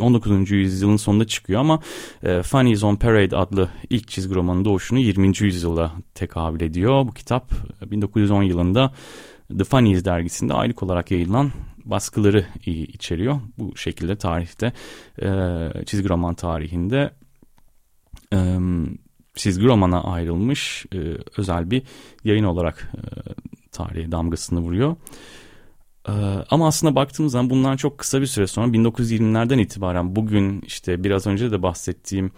19. 0.00 0.50
yüzyılın 0.50 0.96
sonunda 0.96 1.26
çıkıyor 1.26 1.60
ama 1.60 1.80
e, 2.22 2.42
Funnies 2.42 2.84
on 2.84 2.96
Parade 2.96 3.36
adlı 3.36 3.68
ilk 3.90 4.08
çizgi 4.08 4.34
romanın 4.34 4.64
doğuşunu 4.64 4.98
20. 4.98 5.32
yüzyıla 5.40 5.92
tekabül 6.14 6.60
ediyor. 6.60 7.06
Bu 7.06 7.14
kitap 7.14 7.52
1910 7.90 8.42
yılında 8.42 8.94
The 9.58 9.64
Funnies 9.64 10.04
dergisinde 10.04 10.54
aylık 10.54 10.82
olarak 10.82 11.10
yayılan 11.10 11.50
baskıları 11.84 12.46
içeriyor. 12.66 13.40
Bu 13.58 13.76
şekilde 13.76 14.16
tarihte 14.16 14.72
çizgi 15.86 16.08
roman 16.08 16.34
tarihinde 16.34 17.10
çizgi 19.34 19.64
romana 19.64 20.02
ayrılmış 20.02 20.86
e, 20.94 20.98
özel 21.36 21.70
bir 21.70 21.82
yayın 22.24 22.44
olarak 22.44 22.92
e, 22.94 23.00
tarihe 23.72 24.12
damgasını 24.12 24.60
vuruyor. 24.60 24.96
E, 26.08 26.12
ama 26.50 26.66
aslında 26.66 26.94
baktığımız 26.94 27.32
zaman 27.32 27.50
bundan 27.50 27.76
çok 27.76 27.98
kısa 27.98 28.20
bir 28.20 28.26
süre 28.26 28.46
sonra 28.46 28.66
1920'lerden 28.66 29.58
itibaren 29.58 30.16
bugün 30.16 30.60
işte 30.60 31.04
biraz 31.04 31.26
önce 31.26 31.50
de 31.50 31.62
bahsettiğim 31.62 32.32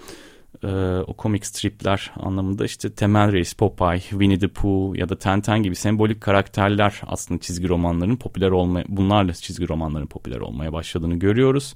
e, 0.62 0.68
o 1.06 1.14
komik 1.14 1.46
stripler 1.46 2.12
anlamında 2.16 2.64
işte 2.64 2.92
Temel 2.92 3.32
Reis, 3.32 3.54
Popeye, 3.54 4.00
Winnie 4.00 4.38
the 4.38 4.48
Pooh 4.48 4.96
ya 4.96 5.08
da 5.08 5.18
Tenten 5.18 5.62
gibi 5.62 5.76
sembolik 5.76 6.20
karakterler 6.20 7.00
aslında 7.06 7.40
çizgi 7.40 7.68
romanların 7.68 8.16
popüler 8.16 8.50
olmaya, 8.50 8.84
bunlarla 8.88 9.32
çizgi 9.32 9.68
romanların 9.68 10.06
popüler 10.06 10.38
olmaya 10.38 10.72
başladığını 10.72 11.14
görüyoruz. 11.14 11.74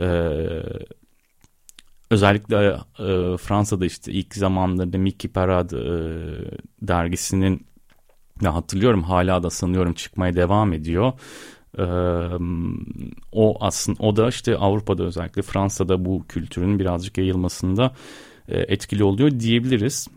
Ee, 0.00 0.04
özellikle 2.10 2.56
e, 2.98 3.36
Fransa'da 3.36 3.86
işte 3.86 4.12
ilk 4.12 4.34
zamanlarda 4.34 4.98
Mickey 4.98 5.30
Parade 5.30 5.76
e, 5.76 5.96
dergisinin 6.82 7.66
ya 8.42 8.54
hatırlıyorum 8.54 9.02
hala 9.02 9.42
da 9.42 9.50
sanıyorum 9.50 9.92
çıkmaya 9.92 10.36
devam 10.36 10.72
ediyor. 10.72 11.12
Ee, 11.78 11.82
o 13.32 13.56
aslında 13.60 14.02
o 14.02 14.16
da 14.16 14.28
işte 14.28 14.56
Avrupa'da 14.56 15.02
özellikle 15.02 15.42
Fransa'da 15.42 16.04
bu 16.04 16.24
kültürün 16.28 16.78
birazcık 16.78 17.18
yayılmasında 17.18 17.94
e, 18.48 18.58
etkili 18.58 19.04
oluyor 19.04 19.30
diyebiliriz. 19.40 20.08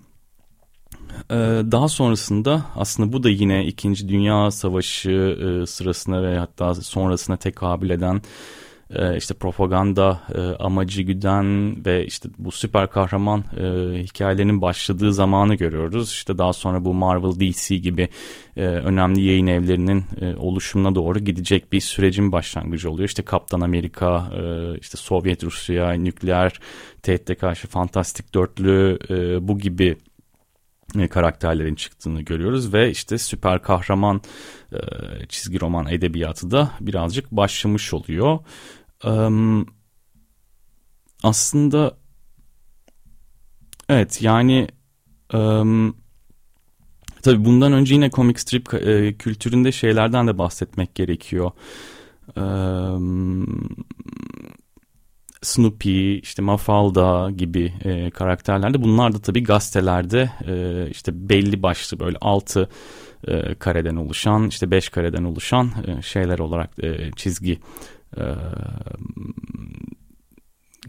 Ee, 1.31 1.35
daha 1.71 1.87
sonrasında 1.87 2.65
aslında 2.75 3.13
bu 3.13 3.23
da 3.23 3.29
yine 3.29 3.65
İkinci 3.65 4.09
Dünya 4.09 4.51
Savaşı 4.51 5.11
e, 5.11 5.65
sırasına 5.65 6.23
ve 6.23 6.37
hatta 6.37 6.75
sonrasına 6.75 7.37
tekabül 7.37 7.89
eden 7.89 8.21
e, 8.95 9.17
işte 9.17 9.33
propaganda 9.33 10.19
e, 10.35 10.39
amacı 10.39 11.01
güden 11.01 11.75
ve 11.85 12.05
işte 12.05 12.29
bu 12.37 12.51
süper 12.51 12.89
kahraman 12.89 13.39
e, 13.39 13.63
hikayelerinin 14.03 14.61
başladığı 14.61 15.13
zamanı 15.13 15.55
görüyoruz. 15.55 16.11
İşte 16.11 16.37
daha 16.37 16.53
sonra 16.53 16.85
bu 16.85 16.93
Marvel 16.93 17.39
DC 17.39 17.75
gibi 17.75 18.09
e, 18.57 18.65
önemli 18.65 19.21
yayın 19.21 19.47
evlerinin 19.47 20.03
oluşumuna 20.37 20.95
doğru 20.95 21.19
gidecek 21.19 21.73
bir 21.73 21.81
sürecin 21.81 22.31
başlangıcı 22.31 22.91
oluyor. 22.91 23.09
İşte 23.09 23.23
Kaptan 23.23 23.61
Amerika, 23.61 24.31
işte 24.81 24.97
Sovyet 24.97 25.43
Rusya, 25.43 25.91
nükleer 25.91 26.59
tehditte 27.01 27.35
karşı 27.35 27.67
fantastik 27.67 28.33
dörtlü 28.33 28.99
bu 29.41 29.59
gibi 29.59 29.97
karakterlerin 31.09 31.75
çıktığını 31.75 32.21
görüyoruz 32.21 32.73
ve 32.73 32.91
işte 32.91 33.17
süper 33.17 33.61
kahraman 33.61 34.21
e, 34.71 34.77
çizgi 35.29 35.61
roman 35.61 35.87
edebiyatı 35.87 36.51
da 36.51 36.71
birazcık 36.79 37.31
başlamış 37.31 37.93
oluyor. 37.93 38.39
Aslında 41.23 41.97
evet 43.89 44.21
yani 44.21 44.67
tabii 47.21 47.45
bundan 47.45 47.73
önce 47.73 47.93
yine 47.93 48.09
comic 48.09 48.39
strip 48.39 48.73
e, 48.73 49.17
kültüründe 49.17 49.71
şeylerden 49.71 50.27
de 50.27 50.37
bahsetmek 50.37 50.95
gerekiyor. 50.95 51.51
Um, 55.41 55.43
Snoopy, 55.43 56.19
işte 56.19 56.41
Mafalda 56.41 57.31
gibi 57.31 57.73
e, 57.83 58.09
karakterlerde 58.09 58.83
bunlar 58.83 59.13
da 59.13 59.19
tabii 59.19 59.43
gazetelerde 59.43 60.31
e, 60.47 60.87
işte 60.89 61.29
belli 61.29 61.63
başlı 61.63 61.99
böyle 61.99 62.17
altı 62.21 62.69
e, 63.27 63.55
kareden 63.55 63.95
oluşan 63.95 64.47
işte 64.47 64.71
beş 64.71 64.89
kareden 64.89 65.23
oluşan 65.23 65.71
e, 65.87 66.01
şeyler 66.01 66.39
olarak 66.39 66.83
e, 66.83 67.11
çizgi 67.15 67.59
e, 68.17 68.23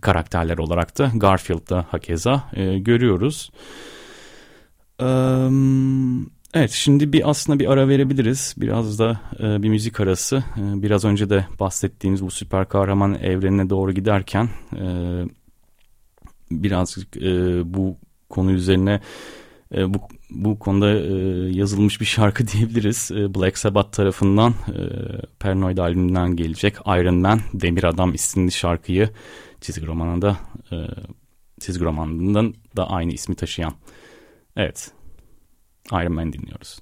karakterler 0.00 0.59
olarak 0.59 0.99
da 0.99 1.12
Garfield'da 1.14 1.87
hakeza 1.90 2.50
e, 2.52 2.78
görüyoruz. 2.78 3.50
Evet 6.55 6.71
şimdi 6.71 7.12
bir 7.12 7.31
aslında 7.31 7.59
bir 7.59 7.71
ara 7.71 7.88
verebiliriz. 7.88 8.55
Biraz 8.57 8.99
da 8.99 9.21
e, 9.40 9.62
bir 9.62 9.69
müzik 9.69 10.00
arası. 10.00 10.37
E, 10.37 10.83
biraz 10.83 11.05
önce 11.05 11.31
de 11.31 11.47
bahsettiğimiz 11.61 12.25
bu 12.25 12.31
süper 12.31 12.69
kahraman 12.69 13.14
evrenine 13.14 13.71
doğru 13.71 13.93
giderken 13.93 14.49
e, 14.76 14.85
birazcık 16.50 17.17
e, 17.17 17.61
bu 17.75 17.97
konu 18.28 18.52
üzerine 18.52 19.00
e, 19.75 19.95
bu 19.95 19.99
bu 20.31 20.59
konuda 20.59 20.90
e, 20.93 21.12
yazılmış 21.52 22.00
bir 22.00 22.07
şarkı 22.07 22.49
diyebiliriz. 22.52 23.11
E, 23.11 23.35
Black 23.35 23.59
Sabbath 23.59 23.93
tarafından 23.93 24.50
e, 24.50 24.81
Paranoid 25.40 25.78
albümünden 25.78 26.37
gelecek 26.37 26.75
Iron 26.87 27.14
Man 27.14 27.40
Demir 27.55 27.85
Adam 27.85 28.14
isimli 28.14 28.52
şarkıyı 28.52 29.11
çizgi 29.61 29.87
romanında 29.87 30.37
e, 30.73 30.76
çizgi 31.61 31.85
romanından 31.85 32.55
da 32.76 32.90
aynı 32.90 33.12
ismi 33.12 33.35
taşıyan. 33.35 33.73
Evet. 34.57 34.98
Iron 35.92 36.12
Man 36.12 36.33
dinliyoruz. 36.33 36.78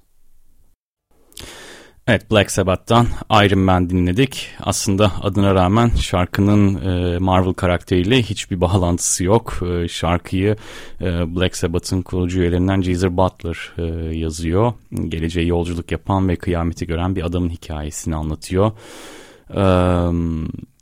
Evet 2.07 2.31
Black 2.31 2.51
Sabbath'tan 2.51 3.07
Iron 3.31 3.59
Man 3.59 3.89
dinledik. 3.89 4.49
Aslında 4.59 5.11
adına 5.21 5.55
rağmen 5.55 5.89
şarkının 5.89 6.75
e, 6.75 7.19
Marvel 7.19 7.53
karakteriyle 7.53 8.21
hiçbir 8.23 8.61
bağlantısı 8.61 9.23
yok. 9.23 9.59
E, 9.69 9.87
şarkıyı 9.87 10.55
e, 11.01 11.35
Black 11.35 11.57
Sabbath'ın 11.57 12.01
kurucu 12.01 12.39
üyelerinden 12.39 12.81
Geezer 12.81 13.17
Butler 13.17 13.73
yazıyor. 14.13 14.73
Geleceğe 15.07 15.45
yolculuk 15.45 15.91
yapan 15.91 16.29
ve 16.29 16.35
kıyameti 16.35 16.87
gören 16.87 17.15
bir 17.15 17.23
adamın 17.23 17.49
hikayesini 17.49 18.15
anlatıyor. 18.15 18.71
Evet 19.49 20.76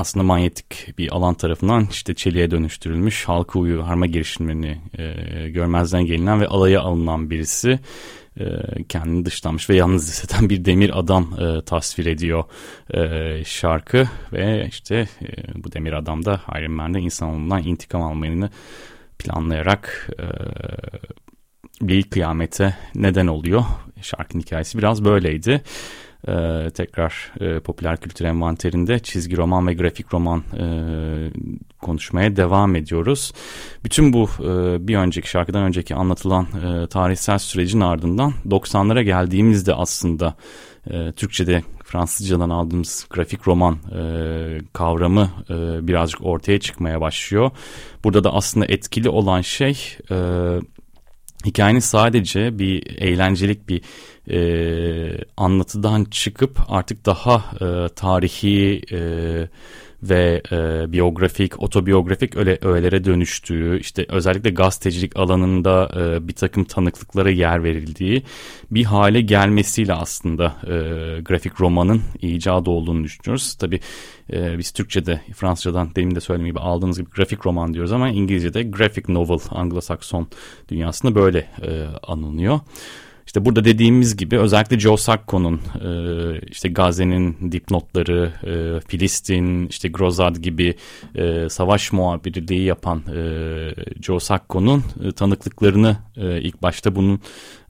aslında 0.00 0.24
manyetik 0.24 0.98
bir 0.98 1.16
alan 1.16 1.34
tarafından 1.34 1.88
işte 1.90 2.14
çeliğe 2.14 2.50
dönüştürülmüş 2.50 3.28
halka 3.28 3.58
uyarma 3.58 4.06
girişimlerini 4.06 4.78
e, 4.98 5.48
görmezden 5.50 6.06
gelinen 6.06 6.40
ve 6.40 6.46
alaya 6.46 6.80
alınan 6.80 7.30
birisi 7.30 7.80
e, 8.40 8.44
kendini 8.88 9.24
dışlanmış 9.24 9.70
ve 9.70 9.76
yalnız 9.76 10.08
hisseden 10.08 10.50
bir 10.50 10.64
demir 10.64 10.98
adam 10.98 11.34
e, 11.40 11.64
tasvir 11.64 12.06
ediyor 12.06 12.44
e, 12.90 13.44
şarkı 13.44 14.08
ve 14.32 14.66
işte 14.68 15.08
e, 15.22 15.64
bu 15.64 15.72
demir 15.72 15.92
adam 15.92 16.24
da 16.24 16.40
Iron 16.58 16.72
Man'de 16.72 17.00
insanoğlundan 17.00 17.62
intikam 17.62 18.02
almayını 18.02 18.50
planlayarak 19.18 20.10
e, 20.18 20.26
bir 21.88 22.02
kıyamete 22.02 22.76
neden 22.94 23.26
oluyor. 23.26 23.64
Şarkının 24.02 24.42
hikayesi 24.42 24.78
biraz 24.78 25.04
böyleydi 25.04 25.62
e, 26.28 26.70
tekrar 26.70 27.32
e, 27.40 27.60
popüler 27.60 27.96
kültür 27.96 28.24
envanterinde 28.24 28.98
çizgi 28.98 29.36
roman 29.36 29.66
ve 29.66 29.74
grafik 29.74 30.14
roman 30.14 30.42
e, 30.58 30.64
konuşmaya 31.82 32.36
devam 32.36 32.76
ediyoruz. 32.76 33.32
Bütün 33.84 34.12
bu 34.12 34.28
e, 34.40 34.88
bir 34.88 34.96
önceki 34.96 35.30
şarkıdan 35.30 35.62
önceki 35.62 35.94
anlatılan 35.94 36.44
e, 36.44 36.86
tarihsel 36.86 37.38
sürecin 37.38 37.80
ardından 37.80 38.32
90'lara 38.48 39.02
geldiğimizde 39.02 39.74
aslında 39.74 40.34
e, 40.90 41.12
Türkçe'de 41.12 41.62
Fransızcadan 41.84 42.50
aldığımız 42.50 43.06
grafik 43.10 43.48
roman 43.48 43.74
e, 43.74 44.02
kavramı 44.72 45.30
e, 45.50 45.88
birazcık 45.88 46.26
ortaya 46.26 46.60
çıkmaya 46.60 47.00
başlıyor. 47.00 47.50
Burada 48.04 48.24
da 48.24 48.34
aslında 48.34 48.66
etkili 48.66 49.08
olan 49.08 49.40
şey 49.40 49.96
e, 50.10 50.16
hikayenin 51.46 51.80
sadece 51.80 52.58
bir 52.58 52.96
eğlencelik 52.98 53.68
bir 53.68 53.82
e, 54.30 55.24
anlatıdan 55.36 56.04
çıkıp 56.04 56.58
artık 56.68 57.06
daha 57.06 57.44
e, 57.54 57.88
tarihi 57.88 58.82
e, 58.92 59.00
ve 60.02 60.42
e, 60.52 60.92
biyografik, 60.92 61.62
otobiyografik 61.62 62.36
öyle 62.36 62.58
öğelere 62.62 63.04
dönüştüğü, 63.04 63.80
işte 63.80 64.06
özellikle 64.08 64.50
gazetecilik 64.50 65.16
alanında 65.16 65.90
e, 65.96 66.28
bir 66.28 66.32
takım 66.32 66.64
tanıklıklara 66.64 67.30
yer 67.30 67.64
verildiği 67.64 68.22
bir 68.70 68.84
hale 68.84 69.20
gelmesiyle 69.20 69.94
aslında 69.94 70.56
e, 70.64 70.70
grafik 71.20 71.60
romanın 71.60 72.02
icadı 72.20 72.70
olduğunu 72.70 73.04
düşünüyoruz. 73.04 73.54
Tabi 73.54 73.80
e, 74.32 74.58
biz 74.58 74.70
Türkçe'de, 74.70 75.20
Fransızcadan 75.34 75.94
demin 75.94 76.14
de 76.14 76.20
söylediğim 76.20 76.52
gibi 76.54 76.60
aldığınız 76.60 76.98
gibi 76.98 77.10
grafik 77.10 77.46
roman 77.46 77.74
diyoruz 77.74 77.92
ama 77.92 78.08
İngilizce'de 78.08 78.62
graphic 78.62 79.12
novel, 79.12 79.38
Anglo-Sakson 79.38 80.26
dünyasında 80.68 81.14
böyle 81.14 81.38
e, 81.38 81.86
anılıyor. 82.02 82.60
İşte 83.30 83.44
burada 83.44 83.64
dediğimiz 83.64 84.16
gibi 84.16 84.38
özellikle 84.38 84.80
Joe 84.80 84.96
Sacco'nun 84.96 85.60
e, 85.84 85.90
işte 86.50 86.68
Gazze'nin 86.68 87.52
dipnotları, 87.52 88.32
e, 88.44 88.80
Filistin, 88.88 89.66
işte 89.66 89.88
Grozad 89.88 90.36
gibi 90.36 90.74
e, 91.14 91.48
savaş 91.48 91.92
muhabirliği 91.92 92.64
yapan 92.64 93.02
e, 93.16 93.22
Joe 94.02 94.20
Sacco'nun 94.20 94.84
e, 95.04 95.12
tanıklıklarını 95.12 95.96
e, 96.16 96.40
ilk 96.40 96.62
başta 96.62 96.96
bunun 96.96 97.20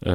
e, 0.07 0.12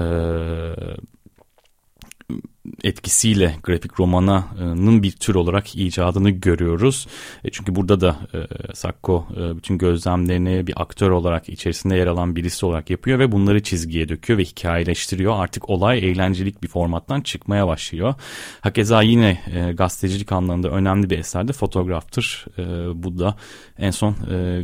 etkisiyle 2.83 3.55
grafik 3.63 3.99
romanının 3.99 5.03
bir 5.03 5.11
tür 5.11 5.35
olarak 5.35 5.75
icadını 5.75 6.29
görüyoruz. 6.29 7.07
E 7.43 7.51
çünkü 7.51 7.75
burada 7.75 8.01
da 8.01 8.17
e, 8.33 8.73
Sakko 8.73 9.27
e, 9.37 9.57
bütün 9.57 9.77
gözlemlerini 9.77 10.67
bir 10.67 10.81
aktör 10.81 11.09
olarak 11.09 11.49
içerisinde 11.49 11.95
yer 11.95 12.07
alan 12.07 12.35
birisi 12.35 12.65
olarak 12.65 12.89
yapıyor 12.89 13.19
ve 13.19 13.31
bunları 13.31 13.63
çizgiye 13.63 14.09
döküyor 14.09 14.39
ve 14.39 14.43
hikayeleştiriyor. 14.43 15.33
Artık 15.35 15.69
olay 15.69 15.99
eğlencelik 15.99 16.63
bir 16.63 16.67
formattan 16.67 17.21
çıkmaya 17.21 17.67
başlıyor. 17.67 18.13
Hakeza 18.61 19.01
yine 19.01 19.41
gazetecilik 19.77 20.31
anlamında 20.31 20.69
önemli 20.69 21.09
bir 21.09 21.19
eserde 21.19 21.53
fotoğraftır. 21.53 22.45
Bu 22.93 23.19
da 23.19 23.35
en 23.77 23.91
son 23.91 24.15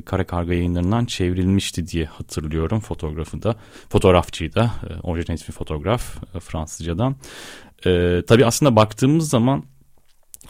Kara 0.06 0.24
Karga 0.28 0.54
yayınlarından 0.54 1.06
çevrilmişti 1.06 1.88
diye 1.88 2.06
hatırlıyorum 2.06 2.80
fotoğrafı 2.80 3.44
da. 3.44 3.56
Fotoğrafçıyı 3.90 4.54
da 4.54 4.72
orijinal 5.04 5.36
ismi 5.36 5.54
fotoğraf 5.54 6.16
Fransızcadan. 6.40 7.16
E, 7.86 8.22
tabii 8.28 8.46
aslında 8.46 8.76
baktığımız 8.76 9.30
zaman 9.30 9.64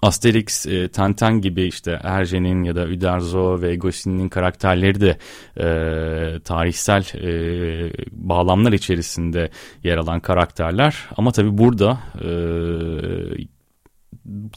Asterix, 0.01 0.65
e, 0.65 0.87
Tintin 0.87 1.41
gibi 1.41 1.63
işte 1.63 1.91
Hergé'nin 2.01 2.63
ya 2.63 2.75
da 2.75 2.83
Uderzo 2.83 3.61
ve 3.61 3.75
Goscinny'nin 3.75 4.29
karakterleri 4.29 5.01
de 5.01 5.17
e, 5.57 6.39
tarihsel 6.39 7.03
e, 7.15 7.93
bağlamlar 8.11 8.71
içerisinde 8.71 9.49
yer 9.83 9.97
alan 9.97 10.19
karakterler. 10.19 10.95
Ama 11.17 11.31
tabii 11.31 11.57
burada 11.57 11.99
e, 12.21 12.29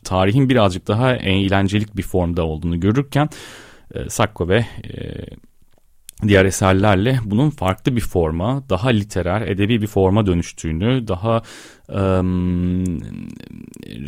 tarihin 0.05 0.49
birazcık 0.49 0.89
daha 0.89 1.17
eğlencelik 1.17 1.97
bir 1.97 2.03
formda 2.03 2.45
olduğunu 2.45 2.81
görürken 2.81 3.29
e, 3.95 4.09
Sacco 4.09 4.49
ve 4.49 4.67
e, 4.85 5.25
diğer 6.23 6.45
eserlerle 6.45 7.21
bunun 7.25 7.51
farklı 7.51 7.97
bir 7.97 8.01
forma, 8.01 8.69
daha 8.69 8.89
literer, 8.89 9.43
edebi 9.43 9.83
bir 9.83 9.87
forma 9.87 10.27
dönüştüğünü, 10.27 11.09
daha 11.09 11.43
um, 11.89 12.85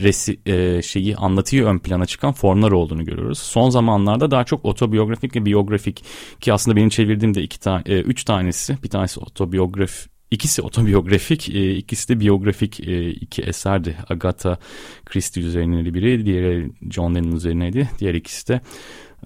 resi, 0.03 0.41
e, 0.47 0.83
şeyi 0.83 1.17
anlatıyı 1.17 1.65
ön 1.65 1.79
plana 1.79 2.07
çıkan 2.07 2.33
formlar 2.33 2.73
olduğunu 2.73 3.05
görüyoruz. 3.05 3.39
Son 3.39 3.71
zamanlarda 3.71 4.31
daha 4.31 4.45
çok 4.45 4.65
otobiyografik 4.65 5.37
ve 5.37 5.45
biyografik 5.45 6.05
ki 6.41 6.53
aslında 6.53 6.77
benim 6.77 6.89
çevirdiğimde 6.89 7.43
iki 7.43 7.61
tane, 7.61 7.83
e, 7.87 8.01
üç 8.01 8.25
tanesi, 8.25 8.77
bir 8.83 8.89
tanesi 8.89 9.21
otobiyograf 9.21 10.07
İkisi 10.31 10.63
otobiyografik, 10.63 11.49
e, 11.49 11.77
ikisi 11.77 12.09
de 12.09 12.21
biyografik 12.21 12.81
e, 12.81 13.11
iki 13.11 13.43
eserdi. 13.43 13.97
Agatha 14.09 14.59
Christie 15.05 15.43
üzerineydi 15.43 15.95
biri, 15.95 16.27
diğeri 16.27 16.71
John 16.91 17.15
Lennon 17.15 17.37
üzerineydi. 17.37 17.91
Diğer 17.99 18.15
ikisi 18.15 18.49
de 18.49 18.61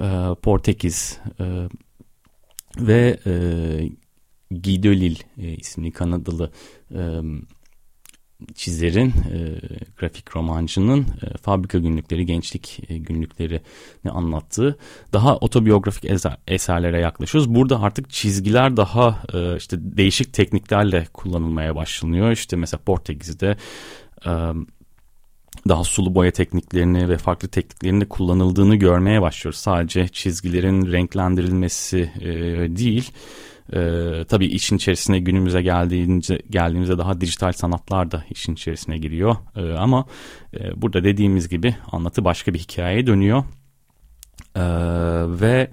e, 0.00 0.06
Portekiz 0.42 1.18
ve 2.78 3.18
e, 3.26 3.30
Delisle 4.52 5.24
e, 5.38 5.54
isimli 5.56 5.92
Kanadalı 5.92 6.50
e, 6.94 7.20
çizerin, 8.54 9.08
e, 9.08 9.58
grafik 9.96 10.36
romancının 10.36 11.00
e, 11.00 11.38
fabrika 11.38 11.78
günlükleri, 11.78 12.26
gençlik 12.26 12.80
e, 12.88 12.98
günlüklerini 12.98 14.10
anlattığı 14.10 14.78
daha 15.12 15.36
otobiyografik 15.36 16.04
eser, 16.04 16.36
eserlere 16.48 17.00
yaklaşıyoruz. 17.00 17.54
Burada 17.54 17.80
artık 17.80 18.10
çizgiler 18.10 18.76
daha 18.76 19.22
e, 19.34 19.56
işte 19.56 19.76
değişik 19.80 20.32
tekniklerle 20.32 21.06
kullanılmaya 21.12 21.76
başlanıyor. 21.76 22.30
İşte 22.30 22.56
mesela 22.56 22.80
Portekiz'de 22.84 23.56
e, 24.26 24.30
daha 25.68 25.84
sulu 25.84 26.14
boya 26.14 26.30
tekniklerini 26.30 27.08
ve 27.08 27.18
farklı 27.18 27.48
tekniklerini 27.48 28.00
de 28.00 28.08
kullanıldığını 28.08 28.76
görmeye 28.76 29.22
başlıyoruz. 29.22 29.58
Sadece 29.58 30.08
çizgilerin 30.08 30.92
renklendirilmesi 30.92 32.10
e, 32.20 32.28
değil. 32.76 33.10
E, 33.72 34.24
tabii 34.24 34.46
işin 34.46 34.76
içerisine 34.76 35.18
günümüze 35.18 35.62
geldiğince 35.62 36.42
geldiğimizde 36.50 36.98
daha 36.98 37.20
dijital 37.20 37.52
sanatlar 37.52 38.10
da 38.10 38.24
işin 38.30 38.52
içerisine 38.52 38.98
giriyor. 38.98 39.36
E, 39.56 39.72
ama 39.72 40.06
e, 40.54 40.82
burada 40.82 41.04
dediğimiz 41.04 41.48
gibi 41.48 41.74
anlatı 41.92 42.24
başka 42.24 42.54
bir 42.54 42.58
hikayeye 42.58 43.06
dönüyor. 43.06 43.44
E, 44.56 44.64
ve 45.40 45.70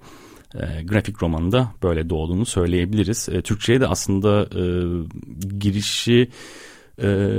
e, 0.55 0.83
grafik 0.83 1.23
romanında 1.23 1.71
böyle 1.83 2.09
doğduğunu 2.09 2.45
söyleyebiliriz. 2.45 3.29
E, 3.29 3.41
Türkçe'ye 3.41 3.81
de 3.81 3.87
aslında 3.87 4.43
e, 4.43 4.63
girişi... 5.57 6.29
E, 7.01 7.37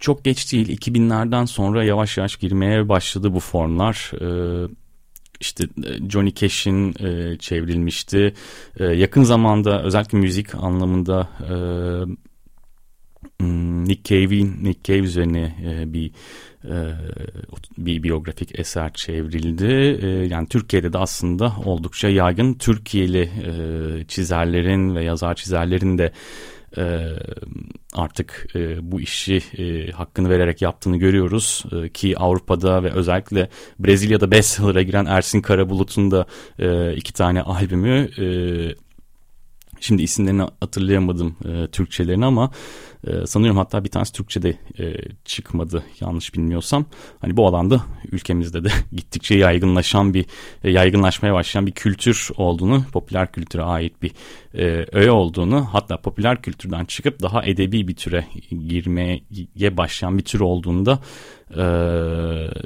çok 0.00 0.24
geç 0.24 0.52
değil 0.52 0.78
2000'lerden 0.78 1.44
sonra 1.44 1.84
yavaş 1.84 2.18
yavaş 2.18 2.36
girmeye 2.36 2.88
başladı 2.88 3.34
bu 3.34 3.40
formlar. 3.40 4.12
Ee, 4.20 4.68
işte 5.40 5.64
e, 5.84 6.10
Johnny 6.10 6.34
Cash'in 6.34 6.94
e, 7.04 7.38
çevrilmişti. 7.38 8.34
E, 8.76 8.84
yakın 8.84 9.22
zamanda 9.22 9.82
özellikle 9.82 10.18
müzik 10.18 10.54
anlamında 10.54 11.28
e, 11.40 11.52
hmm, 13.40 13.84
Nick 13.84 14.02
Cave'in 14.04 14.64
Nick 14.64 14.80
Cave 14.84 15.06
üzerine 15.06 15.56
bir 15.86 16.10
bir 17.78 18.02
biyografik 18.02 18.58
eser 18.58 18.92
çevrildi. 18.92 20.00
Yani 20.30 20.48
Türkiye'de 20.48 20.92
de 20.92 20.98
aslında 20.98 21.52
oldukça 21.64 22.08
yaygın 22.08 22.54
Türkiye'li 22.54 23.20
e, 23.20 24.04
çizerlerin 24.08 24.94
ve 24.94 25.04
yazar 25.04 25.34
çizerlerin 25.34 25.98
de 25.98 26.12
e, 26.78 27.12
artık 27.94 28.46
e, 28.54 28.92
bu 28.92 29.00
işi 29.00 29.42
e, 29.58 29.90
hakkını 29.90 30.30
vererek 30.30 30.62
yaptığını 30.62 30.96
görüyoruz 30.96 31.64
e, 31.72 31.88
ki 31.88 32.18
Avrupa'da 32.18 32.84
ve 32.84 32.92
özellikle 32.92 33.48
Brezilya'da 33.78 34.30
bestseller'a 34.30 34.82
giren 34.82 35.06
Ersin 35.06 35.40
Karabulut'un 35.40 36.10
da 36.10 36.26
e, 36.58 36.94
iki 36.94 37.12
tane 37.12 37.42
albümü 37.42 38.08
e, 38.18 38.26
şimdi 39.80 40.02
isimlerini 40.02 40.42
hatırlayamadım 40.60 41.36
e, 41.44 41.66
Türkçelerini 41.66 42.24
ama 42.24 42.50
E, 43.06 43.26
sanıyorum 43.26 43.56
hatta 43.56 43.84
bir 43.84 43.88
tanesi 43.88 44.12
Türkçe'de 44.12 44.58
e, 44.78 44.94
çıkmadı 45.24 45.84
yanlış 46.00 46.34
bilmiyorsam. 46.34 46.84
Hani 47.20 47.36
bu 47.36 47.46
alanda 47.46 47.82
ülkemizde 48.12 48.64
de 48.64 48.68
gittikçe 48.92 49.34
yaygınlaşan 49.34 50.14
bir 50.14 50.26
e, 50.64 50.70
yaygınlaşmaya 50.70 51.34
başlayan 51.34 51.66
bir 51.66 51.72
kültür 51.72 52.28
olduğunu, 52.36 52.84
popüler 52.92 53.32
kültüre 53.32 53.62
ait 53.62 54.02
bir 54.02 54.12
e, 54.56 54.86
öğe 54.92 55.10
olduğunu 55.10 55.68
hatta 55.72 55.96
popüler 55.96 56.42
kültürden 56.42 56.84
çıkıp 56.84 57.22
daha 57.22 57.44
edebi 57.44 57.88
bir 57.88 57.96
türe 57.96 58.24
girmeye 58.68 59.20
başlayan 59.76 60.18
bir 60.18 60.24
tür 60.24 60.40
olduğunu 60.40 60.86
da 60.86 60.98
e, 61.50 61.64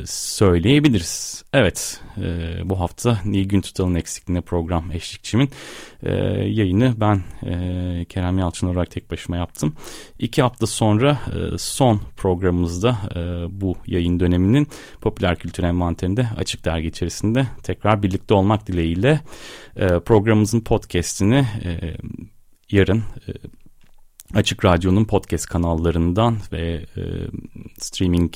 söyleyebiliriz. 0.06 1.44
Evet 1.52 2.00
e, 2.22 2.56
bu 2.64 2.80
hafta 2.80 3.18
Nilgün 3.24 3.60
Tutal'ın 3.60 3.94
eksikliğine 3.94 4.40
program 4.40 4.92
eşlikçimin 4.92 5.50
e, 6.02 6.14
yayını 6.48 6.94
ben 6.96 7.22
e, 7.46 8.04
Kerem 8.04 8.38
Yalçın 8.38 8.66
olarak 8.66 8.90
tek 8.90 9.10
başıma 9.10 9.36
yaptım. 9.36 9.74
İki 10.18 10.42
hafta 10.42 10.66
sonra 10.66 11.10
e, 11.10 11.58
son 11.58 12.00
programımızda 12.16 12.98
e, 13.14 13.20
bu 13.60 13.76
yayın 13.86 14.20
döneminin 14.20 14.68
popüler 15.00 15.36
kültür 15.36 15.64
envanterinde 15.64 16.26
açık 16.36 16.64
dergi 16.64 16.88
içerisinde 16.88 17.46
tekrar 17.62 18.02
birlikte 18.02 18.34
olmak 18.34 18.66
dileğiyle 18.66 19.20
e, 19.76 19.86
programımızın 20.00 20.60
podcastini 20.60 21.46
e, 21.64 21.96
yarın 22.70 22.98
e, 22.98 23.32
Açık 24.34 24.64
Radyo'nun 24.64 25.04
podcast 25.04 25.46
kanallarından 25.46 26.36
ve 26.52 26.86
e, 26.96 27.02
streaming 27.78 28.34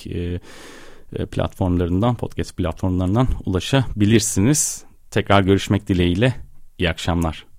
platformlarından, 1.30 2.14
podcast 2.14 2.56
platformlarından 2.56 3.28
ulaşabilirsiniz. 3.44 4.84
Tekrar 5.10 5.42
görüşmek 5.42 5.88
dileğiyle. 5.88 6.34
İyi 6.78 6.90
akşamlar. 6.90 7.53